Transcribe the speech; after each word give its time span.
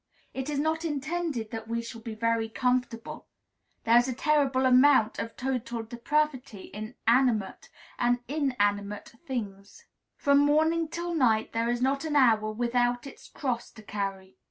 It 0.33 0.49
is 0.49 0.57
not 0.57 0.83
intended 0.83 1.51
that 1.51 1.67
we 1.67 1.83
shall 1.83 2.01
be 2.01 2.15
very 2.15 2.49
comfortable. 2.49 3.27
There 3.83 3.97
is 3.97 4.07
a 4.07 4.15
terrible 4.15 4.65
amount 4.65 5.19
of 5.19 5.37
total 5.37 5.83
depravity 5.83 6.71
in 6.73 6.95
animate 7.05 7.69
and 7.99 8.17
inanimate 8.27 9.13
things. 9.27 9.85
From 10.17 10.39
morning 10.39 10.87
till 10.87 11.13
night 11.13 11.53
there 11.53 11.69
is 11.69 11.83
not 11.83 12.03
an 12.03 12.15
hour 12.15 12.51
without 12.51 13.05
its 13.05 13.27
cross 13.29 13.69
to 13.73 13.83
carry. 13.83 14.37